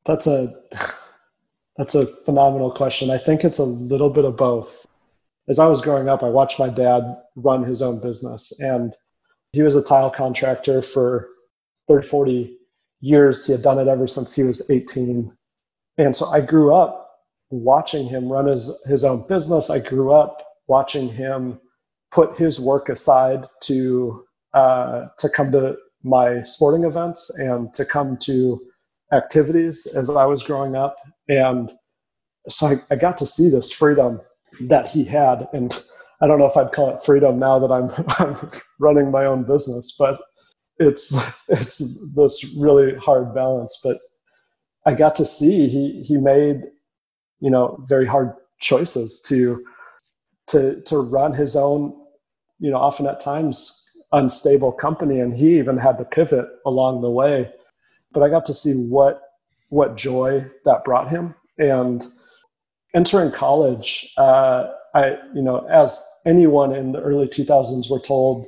[0.05, 0.53] That's a
[1.77, 3.09] that's a phenomenal question.
[3.09, 4.85] I think it's a little bit of both.
[5.47, 8.93] As I was growing up, I watched my dad run his own business, and
[9.51, 11.29] he was a tile contractor for
[11.87, 12.57] 30, 40
[13.01, 13.45] years.
[13.45, 15.35] He had done it ever since he was 18.
[15.97, 17.03] And so I grew up
[17.49, 19.69] watching him run his, his own business.
[19.69, 21.59] I grew up watching him
[22.11, 24.23] put his work aside to
[24.53, 28.59] uh, to come to my sporting events and to come to
[29.11, 30.95] activities as I was growing up.
[31.27, 31.71] And
[32.49, 34.21] so I, I got to see this freedom
[34.61, 35.47] that he had.
[35.53, 35.81] And
[36.21, 38.35] I don't know if I'd call it freedom now that I'm, I'm
[38.79, 40.19] running my own business, but
[40.79, 41.15] it's
[41.47, 41.79] it's
[42.15, 43.79] this really hard balance.
[43.83, 43.99] But
[44.85, 46.61] I got to see he he made
[47.39, 49.63] you know very hard choices to
[50.47, 51.93] to to run his own
[52.59, 53.79] you know often at times
[54.13, 55.19] unstable company.
[55.19, 57.51] And he even had to pivot along the way.
[58.11, 59.21] But i got to see what
[59.69, 61.35] what joy that brought him.
[61.57, 62.05] And
[62.95, 68.45] entering college uh, i you know as anyone in the early 2000s were told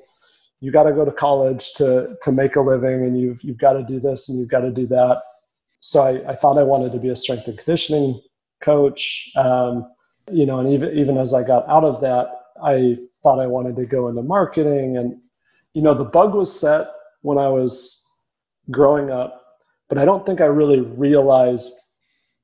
[0.60, 3.74] you got to go to college to to make a living and you've you've got
[3.74, 5.22] to do this and you've got to do that.
[5.80, 8.22] So I, I thought i wanted to be a strength and conditioning
[8.62, 9.30] coach.
[9.36, 9.88] Um,
[10.32, 12.28] you know and even even as i got out of that
[12.64, 14.98] i thought i wanted to go into marketing.
[14.98, 15.20] And
[15.74, 16.88] you know the bug was set
[17.22, 18.02] when i was
[18.72, 19.60] growing up
[19.90, 21.74] but i don't think i really realized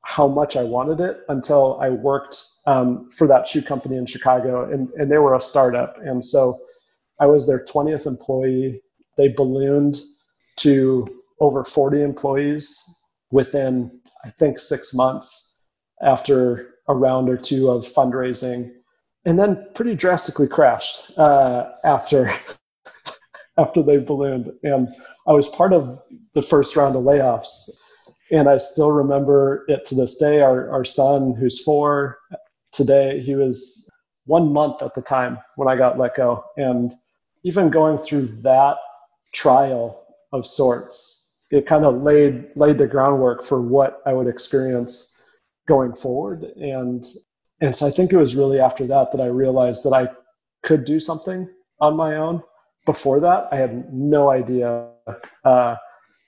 [0.04, 4.72] how much i wanted it until i worked um, for that shoe company in chicago
[4.72, 5.98] and, and they were a startup.
[6.04, 6.58] And so
[7.20, 8.82] i was their 20th employee.
[9.18, 10.00] They ballooned
[10.58, 11.08] to
[11.40, 15.64] over 40 employees within i think six months
[16.02, 18.72] after a round or two of fundraising
[19.26, 22.34] and then pretty drastically crashed uh, after
[23.58, 24.52] after they ballooned.
[24.64, 24.88] And
[25.28, 26.02] I was part of
[26.34, 27.70] the first round of layoffs.
[28.32, 30.42] And I still remember it to this day.
[30.42, 32.18] Our, our son, who's four
[32.72, 33.90] today, he was
[34.26, 36.46] one month at the time when I got let go.
[36.56, 36.94] And
[37.44, 38.78] even going through that
[39.34, 45.21] trial of sorts, it kind of laid laid the groundwork for what I would experience
[45.68, 46.44] going forward.
[46.44, 47.06] And
[47.60, 50.10] and so I think it was really after that that I realized that I
[50.64, 51.48] could do something
[51.80, 52.42] on my own
[52.86, 54.88] before that, I had no idea
[55.46, 55.76] uh,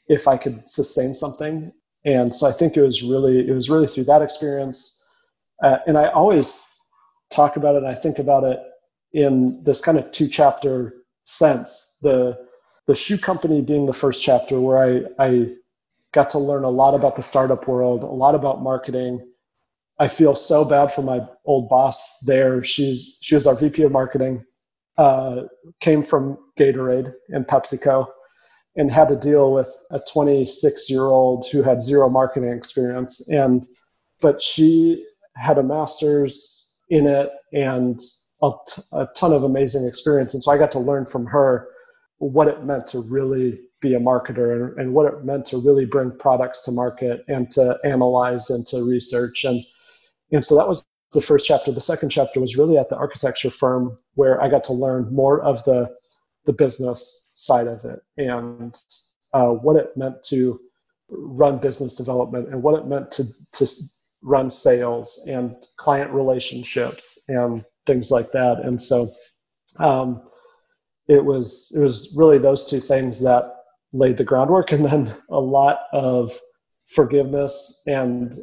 [0.08, 1.72] if I could sustain something.
[2.06, 5.00] And so I think it was really, it was really through that experience.
[5.64, 6.68] Uh, and I always
[7.32, 8.60] talk about it and I think about it
[9.14, 10.94] in this kind of two chapter
[11.24, 11.98] sense.
[12.02, 12.38] The,
[12.86, 15.54] the shoe company being the first chapter where I, I
[16.14, 19.20] got to learn a lot about the startup world, a lot about marketing.
[20.00, 22.64] I feel so bad for my old boss there.
[22.64, 24.46] She's, she was our VP of marketing
[24.98, 25.44] uh,
[25.80, 28.08] came from Gatorade and PepsiCo
[28.76, 33.28] and had to deal with a 26 year old who had zero marketing experience.
[33.30, 33.66] And,
[34.22, 38.00] but she had a master's in it and
[38.42, 40.34] a, t- a ton of amazing experience.
[40.34, 41.68] And so I got to learn from her
[42.18, 45.86] what it meant to really be a marketer and, and what it meant to really
[45.86, 49.44] bring products to market and to analyze and to research.
[49.44, 49.64] And,
[50.32, 51.72] and so that was the first chapter.
[51.72, 55.42] The second chapter was really at the architecture firm where I got to learn more
[55.42, 55.90] of the
[56.46, 58.76] the business side of it and
[59.34, 60.60] uh, what it meant to
[61.10, 63.68] run business development and what it meant to to
[64.22, 68.60] run sales and client relationships and things like that.
[68.60, 69.10] And so
[69.80, 70.22] um,
[71.08, 73.53] it was it was really those two things that
[73.94, 76.38] laid the groundwork, and then a lot of
[76.88, 78.38] forgiveness and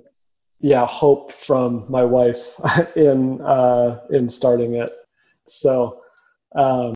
[0.60, 2.54] yeah hope from my wife
[2.96, 4.90] in uh, in starting it.
[5.46, 6.00] So
[6.54, 6.94] um,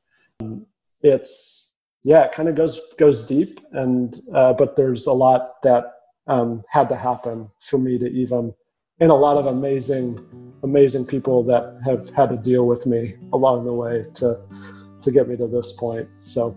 [1.02, 5.84] it's yeah, it kind of goes goes deep, and uh, but there's a lot that
[6.26, 8.54] um, had to happen for me to even,
[9.00, 13.64] and a lot of amazing amazing people that have had to deal with me along
[13.64, 14.36] the way to
[15.02, 16.09] to get me to this point.
[16.20, 16.55] So.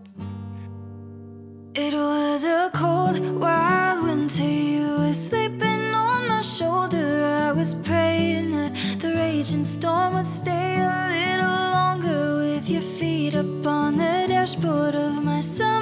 [2.38, 4.43] Was a cold, wild winter.
[4.43, 7.25] You were sleeping on my shoulder.
[7.25, 13.33] I was praying that the raging storm would stay a little longer with your feet
[13.33, 15.76] up on the dashboard of my summer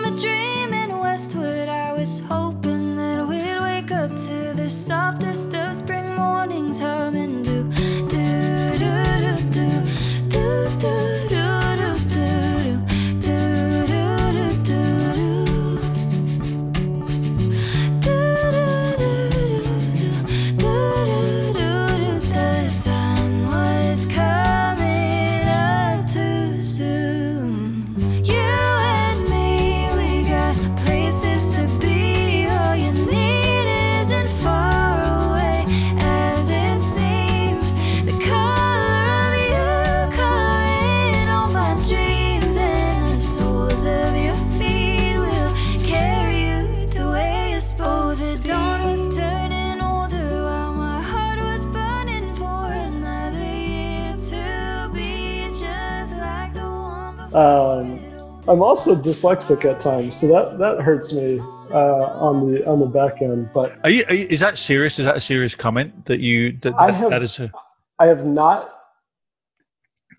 [58.87, 61.39] also dyslexic at times, so that that hurts me
[61.71, 63.49] uh, on the on the back end.
[63.53, 64.99] But are you, are you, is that serious?
[64.99, 67.51] Is that a serious comment that you that, I have, that is a
[67.99, 68.73] I have not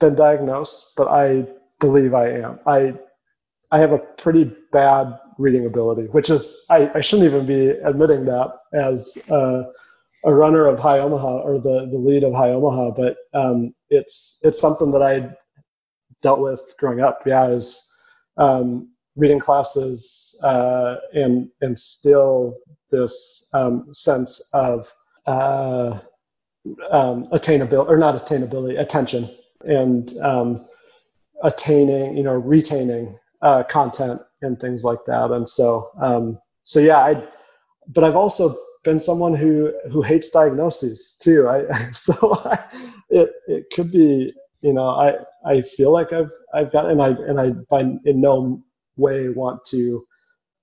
[0.00, 1.46] been diagnosed, but I
[1.80, 2.60] believe I am.
[2.66, 2.94] I
[3.70, 8.24] I have a pretty bad reading ability, which is I, I shouldn't even be admitting
[8.24, 9.64] that as uh,
[10.24, 14.40] a runner of Hi Omaha or the the lead of Hi Omaha, but um, it's
[14.44, 15.30] it's something that I
[16.22, 17.20] dealt with growing up.
[17.26, 17.92] Yeah, is
[18.36, 22.58] um, reading classes uh, and and still
[22.90, 24.92] this um, sense of
[25.26, 25.98] uh,
[26.90, 29.28] um, attainability or not attainability, attention
[29.64, 30.66] and um,
[31.42, 35.30] attaining, you know, retaining uh, content and things like that.
[35.30, 37.22] And so, um, so yeah, I,
[37.88, 41.48] but I've also been someone who who hates diagnoses too.
[41.48, 42.58] I so I,
[43.10, 44.28] it it could be
[44.62, 48.20] you know I I feel like I've I've got and I and I by in
[48.20, 48.62] no
[48.96, 50.04] way want to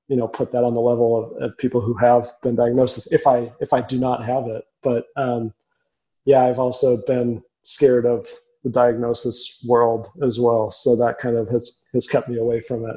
[0.07, 3.25] you know put that on the level of, of people who have been diagnosed if
[3.27, 4.63] I if I do not have it.
[4.81, 5.53] But um,
[6.25, 8.27] yeah, I've also been scared of
[8.63, 10.71] the diagnosis world as well.
[10.71, 12.95] So that kind of has has kept me away from it.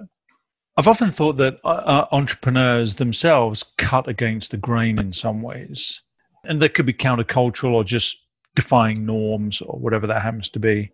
[0.76, 6.03] I've often thought that uh, uh, entrepreneurs themselves cut against the grain in some ways,
[6.44, 8.26] and that could be countercultural or just
[8.57, 10.91] defying norms or whatever that happens to be.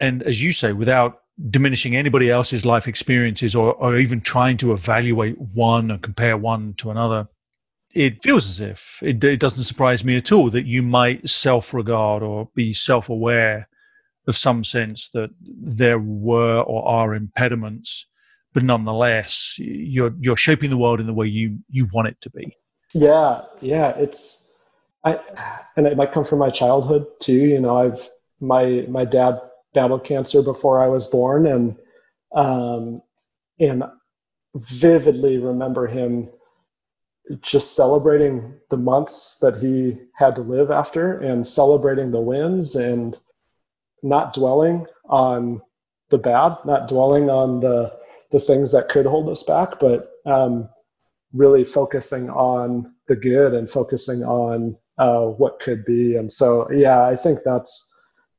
[0.00, 4.72] And as you say, without diminishing anybody else's life experiences or, or even trying to
[4.72, 7.28] evaluate one and compare one to another,
[7.94, 11.72] it feels as if it, it doesn't surprise me at all that you might self
[11.72, 13.68] regard or be self aware
[14.26, 18.06] of some sense that there were or are impediments,
[18.52, 22.30] but nonetheless, you're you're shaping the world in the way you you want it to
[22.30, 22.56] be.
[22.94, 24.41] Yeah, yeah, it's
[25.04, 25.18] I,
[25.76, 27.32] and it might come from my childhood too.
[27.32, 28.08] You know, I've
[28.40, 29.40] my my dad
[29.74, 31.76] battled cancer before I was born, and
[32.34, 33.02] um,
[33.58, 33.84] and
[34.54, 36.28] vividly remember him
[37.40, 43.16] just celebrating the months that he had to live after and celebrating the wins and
[44.02, 45.62] not dwelling on
[46.10, 47.96] the bad, not dwelling on the
[48.30, 50.68] the things that could hold us back, but um,
[51.32, 56.16] really focusing on the good and focusing on uh, what could be.
[56.16, 57.88] And so, yeah, I think that's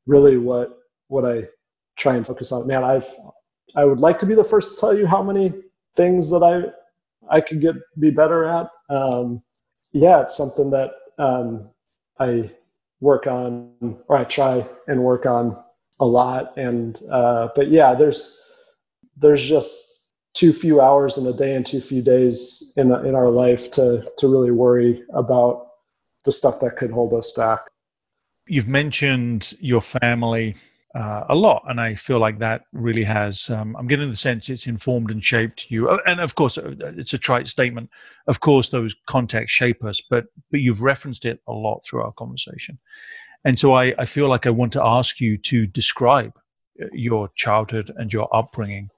[0.05, 0.77] really what
[1.07, 1.47] what I
[1.97, 2.67] try and focus on.
[2.67, 3.07] Man, I've
[3.75, 5.53] I would like to be the first to tell you how many
[5.95, 6.71] things that I
[7.29, 8.69] I could get be better at.
[8.89, 9.41] Um,
[9.91, 11.69] yeah, it's something that um,
[12.19, 12.51] I
[12.99, 15.61] work on or I try and work on
[15.99, 16.57] a lot.
[16.57, 18.39] And uh, but yeah, there's
[19.17, 23.29] there's just too few hours in a day and too few days in in our
[23.29, 25.67] life to to really worry about
[26.25, 27.61] the stuff that could hold us back.
[28.47, 30.55] You've mentioned your family
[30.95, 33.49] uh, a lot, and I feel like that really has.
[33.49, 36.75] Um, I'm getting the sense it's informed and shaped you, uh, and of course, uh,
[36.97, 37.89] it's a trite statement.
[38.27, 42.11] Of course, those contexts shape us, but but you've referenced it a lot through our
[42.11, 42.77] conversation,
[43.43, 46.37] and so I, I feel like I want to ask you to describe
[46.81, 48.89] uh, your childhood and your upbringing.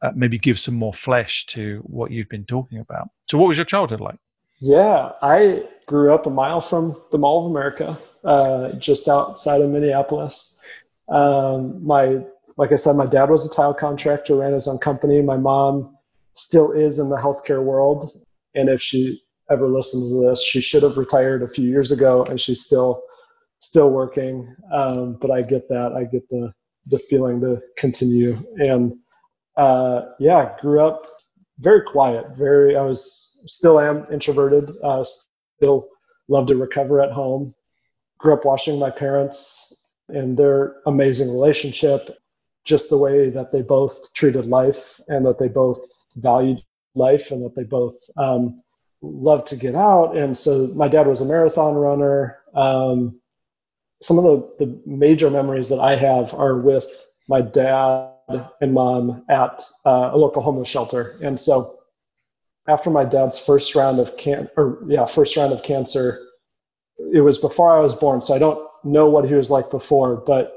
[0.00, 3.08] Uh, maybe give some more flesh to what you've been talking about.
[3.28, 4.18] So, what was your childhood like?
[4.62, 9.70] Yeah, I grew up a mile from the Mall of America, uh, just outside of
[9.70, 10.62] Minneapolis.
[11.08, 12.20] Um, my,
[12.56, 15.20] like I said, my dad was a tile contractor, ran his own company.
[15.20, 15.96] My mom
[16.34, 18.12] still is in the healthcare world,
[18.54, 22.24] and if she ever listens to this, she should have retired a few years ago,
[22.30, 23.02] and she's still
[23.58, 24.54] still working.
[24.72, 25.92] Um, but I get that.
[25.92, 26.54] I get the
[26.86, 28.38] the feeling to continue.
[28.58, 28.94] And
[29.56, 31.06] uh, yeah, grew up
[31.58, 32.26] very quiet.
[32.36, 32.76] Very.
[32.76, 34.72] I was still am introverted.
[34.82, 35.88] Uh, still
[36.28, 37.54] love to recover at home.
[38.18, 42.16] Grew up watching my parents and their amazing relationship,
[42.64, 45.78] just the way that they both treated life and that they both
[46.16, 46.62] valued
[46.94, 48.62] life and that they both um,
[49.00, 50.16] loved to get out.
[50.16, 52.38] And so my dad was a marathon runner.
[52.54, 53.20] Um,
[54.00, 58.10] some of the, the major memories that I have are with my dad
[58.60, 61.18] and mom at uh, a local homeless shelter.
[61.22, 61.78] And so
[62.68, 66.18] after my dad's first round of can or yeah, first round of cancer,
[67.12, 68.22] it was before I was born.
[68.22, 70.56] So I don't know what he was like before, but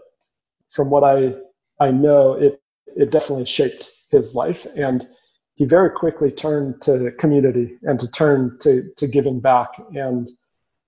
[0.70, 1.34] from what I
[1.80, 5.08] I know, it it definitely shaped his life, and
[5.56, 9.70] he very quickly turned to community and to turn to to giving back.
[9.96, 10.30] And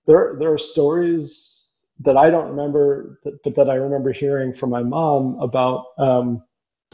[0.06, 1.54] there there are stories
[2.00, 6.44] that I don't remember, but that I remember hearing from my mom about um,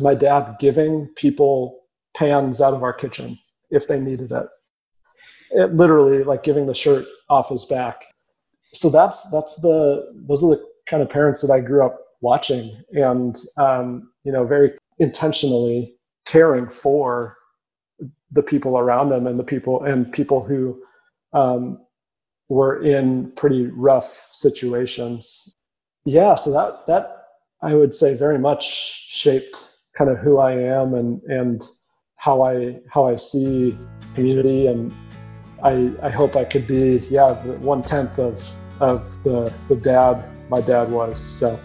[0.00, 1.82] my dad giving people
[2.16, 3.38] pans out of our kitchen
[3.74, 4.46] if they needed it.
[5.50, 8.04] It literally like giving the shirt off his back
[8.74, 12.76] so that's that's the those are the kind of parents that I grew up watching,
[12.92, 15.96] and um, you know, very intentionally
[16.26, 17.36] caring for
[18.32, 20.82] the people around them and the people and people who
[21.32, 21.78] um,
[22.48, 25.54] were in pretty rough situations.
[26.04, 27.26] Yeah, so that that
[27.62, 28.64] I would say very much
[29.08, 31.62] shaped kind of who I am and and
[32.24, 33.76] how I how I see
[34.14, 34.92] community and
[35.62, 37.34] I I hope I could be yeah
[37.72, 38.34] one tenth of
[38.80, 41.58] of the the dad my dad was so.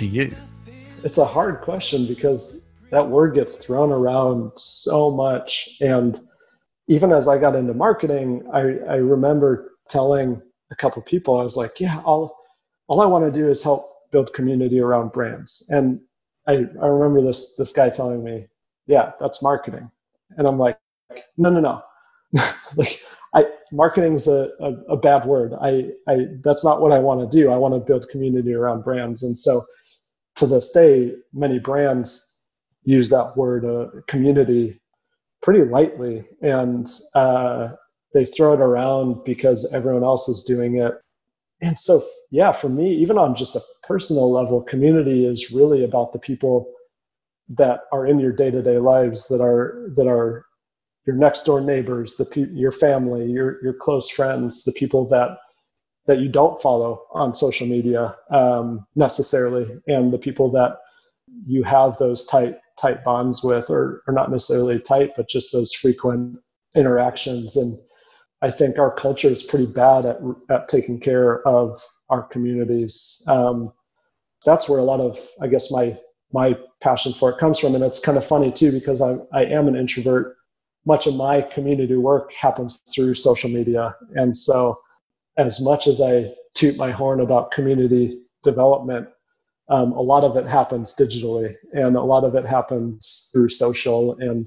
[0.00, 0.34] To you?
[1.04, 5.76] It's a hard question because that word gets thrown around so much.
[5.80, 6.18] And
[6.88, 10.40] even as I got into marketing, I, I remember telling
[10.70, 12.34] a couple people, I was like, yeah, all,
[12.88, 15.68] I want to do is help build community around brands.
[15.70, 16.00] And
[16.48, 18.46] I, I remember this, this guy telling me,
[18.86, 19.90] yeah, that's marketing.
[20.36, 20.78] And I'm like,
[21.36, 21.82] no, no, no.
[22.76, 23.02] like
[23.34, 25.52] I marketing's a, a, a bad word.
[25.60, 27.50] I, I that's not what I want to do.
[27.50, 29.22] I want to build community around brands.
[29.22, 29.62] And so
[30.40, 32.26] to this day, many brands
[32.82, 34.80] use that word uh, community
[35.42, 37.68] pretty lightly and uh,
[38.12, 40.92] they throw it around because everyone else is doing it.
[41.62, 46.12] And so, yeah, for me, even on just a personal level, community is really about
[46.12, 46.72] the people
[47.50, 50.46] that are in your day-to-day lives that are that are
[51.06, 55.36] your next door neighbors, the pe- your family, your your close friends, the people that
[56.10, 60.78] that you don't follow on social media um, necessarily, and the people that
[61.46, 65.72] you have those tight tight bonds with, or or not necessarily tight, but just those
[65.72, 66.36] frequent
[66.74, 67.56] interactions.
[67.56, 67.78] And
[68.42, 70.18] I think our culture is pretty bad at
[70.50, 73.24] at taking care of our communities.
[73.28, 73.72] Um,
[74.44, 75.96] that's where a lot of, I guess, my
[76.32, 79.44] my passion for it comes from, and it's kind of funny too because I I
[79.44, 80.36] am an introvert
[80.86, 83.94] much of my community work happens through social media.
[84.14, 84.76] And so,
[85.36, 89.08] as much as I toot my horn about community development,
[89.68, 94.16] um, a lot of it happens digitally and a lot of it happens through social.
[94.18, 94.46] And,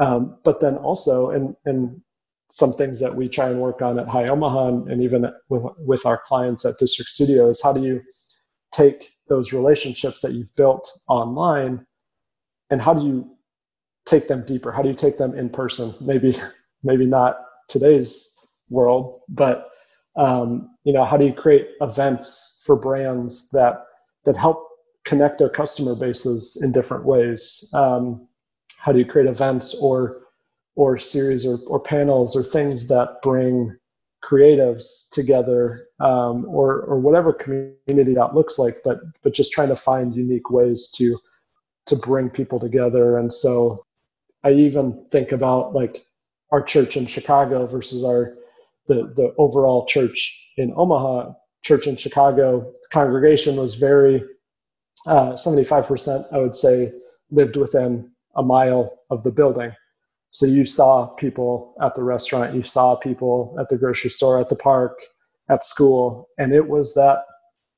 [0.00, 2.00] um, but then also, and, and
[2.50, 6.06] some things that we try and work on at Hi Omaha and, even with, with
[6.06, 8.00] our clients at District Studios, how do you
[8.72, 11.84] take those relationships that you've built online
[12.70, 13.30] and how do you
[14.06, 14.72] take them deeper?
[14.72, 15.92] How do you take them in person?
[16.00, 16.38] Maybe,
[16.82, 17.38] maybe not
[17.68, 18.32] today's
[18.70, 19.68] world, but
[20.16, 23.84] um, you know, how do you create events for brands that
[24.24, 24.66] that help
[25.04, 27.70] connect their customer bases in different ways?
[27.74, 28.26] Um,
[28.78, 30.22] how do you create events or
[30.74, 33.76] or series or, or panels or things that bring
[34.24, 39.76] creatives together um, or or whatever community that looks like but but just trying to
[39.76, 41.18] find unique ways to
[41.86, 43.80] to bring people together and so
[44.42, 46.06] I even think about like
[46.50, 48.34] our church in Chicago versus our
[48.88, 51.32] the the overall church in Omaha.
[51.62, 54.22] Church in Chicago congregation was very
[55.36, 56.92] seventy five percent, I would say,
[57.30, 59.72] lived within a mile of the building.
[60.30, 64.48] So you saw people at the restaurant, you saw people at the grocery store, at
[64.48, 64.98] the park,
[65.48, 67.20] at school, and it was that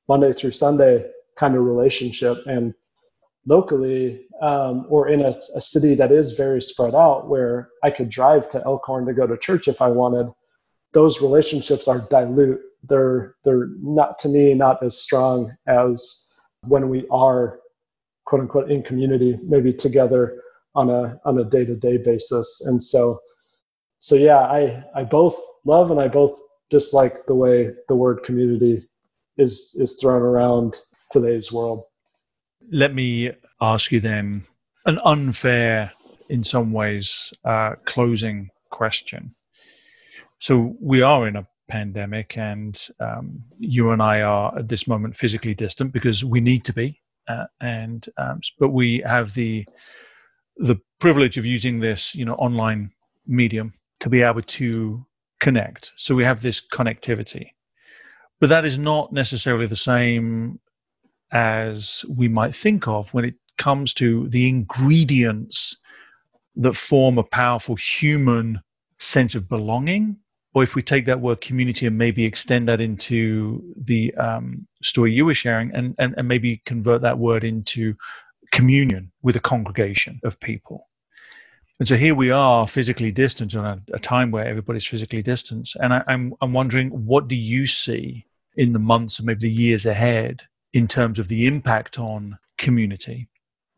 [0.09, 2.39] Monday through Sunday kind of relationship.
[2.47, 2.75] And
[3.49, 8.11] locally um, or in a, a, city that is very spread out where I could
[8.11, 10.31] drive to Elkhorn to go to church if I wanted,
[10.93, 12.61] those relationships are dilute.
[12.82, 16.32] They're they're not to me not as strong as
[16.66, 17.61] when we are
[18.24, 20.41] quote unquote in community, maybe together
[20.74, 22.64] on a on a day to day basis.
[22.66, 23.18] And so
[23.99, 26.39] so yeah, I I both love and I both
[26.70, 28.86] dislike the way the word community
[29.36, 30.76] is is thrown around
[31.11, 31.84] today's world
[32.70, 33.30] let me
[33.61, 34.45] ask you then
[34.86, 35.93] an unfair,
[36.28, 39.34] in some ways, uh, closing question.
[40.39, 45.16] So we are in a pandemic, and um, you and I are at this moment
[45.16, 49.66] physically distant because we need to be, uh, and um, but we have the
[50.57, 52.91] the privilege of using this, you know, online
[53.26, 55.07] medium to be able to
[55.39, 55.93] connect.
[55.97, 57.51] So we have this connectivity,
[58.41, 60.59] but that is not necessarily the same
[61.30, 65.76] as we might think of when it comes to the ingredients
[66.57, 68.61] that form a powerful human
[68.99, 70.16] sense of belonging.
[70.59, 75.13] Or if we take that word community and maybe extend that into the um, story
[75.13, 77.95] you were sharing and, and, and maybe convert that word into
[78.51, 80.89] communion with a congregation of people.
[81.79, 85.71] And so here we are physically distant on a, a time where everybody's physically distant.
[85.81, 89.63] And I, I'm, I'm wondering, what do you see in the months and maybe the
[89.63, 90.43] years ahead
[90.73, 93.29] in terms of the impact on community,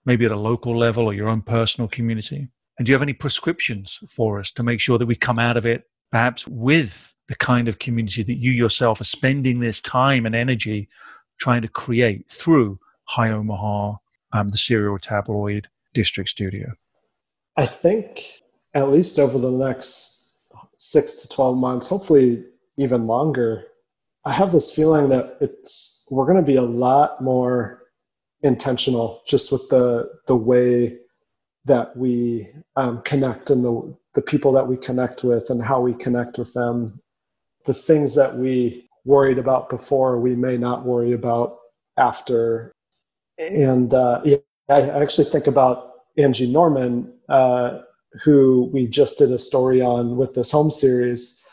[0.07, 2.49] maybe at a local level or your own personal community?
[2.79, 5.59] And do you have any prescriptions for us to make sure that we come out
[5.59, 10.27] of it perhaps with the kind of community that you yourself are spending this time
[10.27, 10.89] and energy
[11.39, 13.95] trying to create through Hi Omaha,
[14.33, 16.73] um, the serial tabloid district studio?
[17.57, 18.41] I think
[18.75, 20.43] at least over the next
[20.79, 22.45] six to 12 months, hopefully
[22.77, 23.65] even longer,
[24.25, 27.83] I have this feeling that it's we're going to be a lot more
[28.43, 30.99] intentional just with the the way
[31.65, 35.95] that we um, connect and the the people that we connect with and how we
[35.95, 37.01] connect with them.
[37.67, 41.59] The things that we worried about before, we may not worry about
[41.97, 42.73] after.
[43.39, 44.37] And uh, yeah,
[44.69, 47.81] I actually think about Angie Norman, uh,
[48.25, 51.45] who we just did a story on with this home series,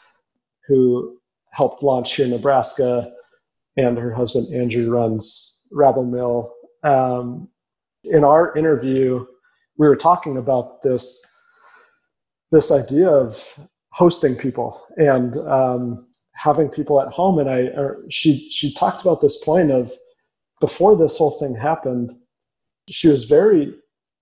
[0.68, 1.18] who
[1.52, 3.12] helped launch here in Nebraska,
[3.78, 6.52] and her husband Andrew runs Rabble Mill.
[6.84, 7.50] Um,
[8.04, 9.26] in our interview,
[9.78, 11.37] we were talking about this
[12.52, 13.60] this idea of
[13.92, 17.40] hosting people and um, having people at home.
[17.40, 19.92] And I, or she she talked about this point of
[20.60, 22.12] before this whole thing happened,
[22.90, 23.74] she was very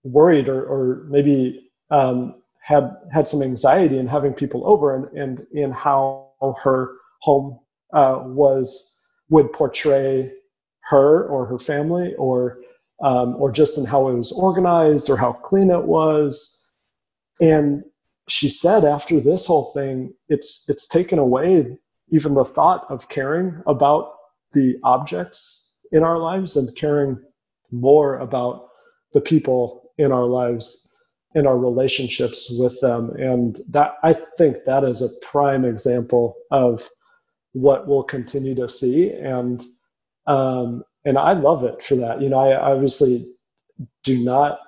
[0.03, 5.45] worried or, or maybe um, had had some anxiety in having people over and, and
[5.51, 6.31] in how
[6.63, 7.59] her home
[7.93, 8.91] uh, was
[9.29, 10.31] would portray
[10.81, 12.57] her or her family or
[13.03, 16.71] um, or just in how it was organized or how clean it was
[17.41, 17.83] and
[18.27, 21.77] she said after this whole thing it's it's taken away
[22.09, 24.13] even the thought of caring about
[24.53, 27.17] the objects in our lives and caring
[27.71, 28.67] more about
[29.13, 30.87] the people in our lives
[31.35, 36.89] in our relationships with them and that i think that is a prime example of
[37.53, 39.63] what we'll continue to see and
[40.27, 42.21] um, and I love it for that.
[42.21, 43.25] You know, I obviously
[44.03, 44.59] do not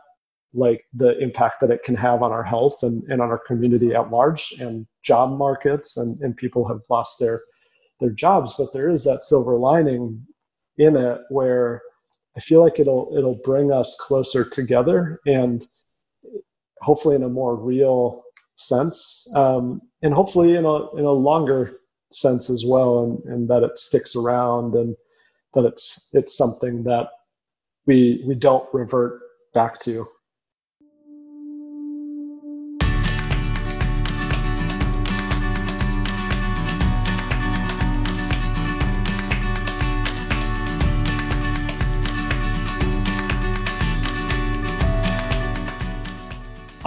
[0.57, 3.93] like the impact that it can have on our health and, and on our community
[3.93, 7.41] at large and job markets and, and people have lost their
[7.99, 8.55] their jobs.
[8.57, 10.27] But there is that silver lining
[10.77, 11.81] in it where
[12.35, 15.67] i feel like it'll it'll bring us closer together and
[16.81, 18.23] hopefully in a more real
[18.55, 21.79] sense um, and hopefully in a in a longer
[22.11, 24.95] sense as well and, and that it sticks around and
[25.53, 27.09] that it's it's something that
[27.85, 29.19] we we don't revert
[29.53, 30.05] back to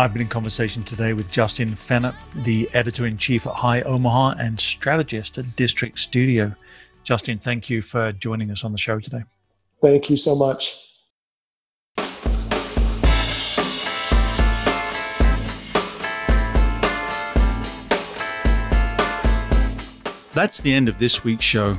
[0.01, 4.36] I've been in conversation today with Justin Fennett, the editor in chief at Hi Omaha
[4.38, 6.55] and strategist at District Studio.
[7.05, 9.24] Justin, thank you for joining us on the show today.
[9.82, 10.74] Thank you so much.
[20.32, 21.76] That's the end of this week's show.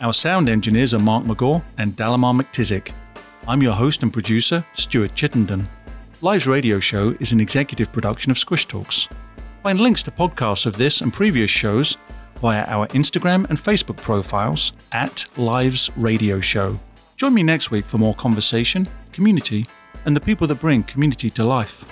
[0.00, 2.92] Our sound engineers are Mark McGaw and Dalamar McTizik.
[3.46, 5.64] I'm your host and producer, Stuart Chittenden.
[6.20, 9.08] Live's radio show is an executive production of Squish Talks.
[9.62, 11.96] Find links to podcasts of this and previous shows
[12.40, 16.80] via our Instagram and Facebook profiles at Lives Radio Show.
[17.16, 19.66] Join me next week for more conversation, community,
[20.04, 21.84] and the people that bring community to life.